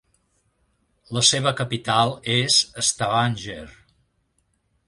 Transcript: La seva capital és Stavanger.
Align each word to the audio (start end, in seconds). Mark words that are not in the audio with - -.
La 1.17 1.23
seva 1.27 1.53
capital 1.59 2.15
és 2.39 2.57
Stavanger. 2.91 3.63